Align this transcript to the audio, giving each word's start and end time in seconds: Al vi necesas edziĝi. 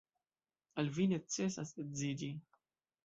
Al 0.83 0.89
vi 0.95 1.05
necesas 1.11 1.75
edziĝi. 1.85 2.31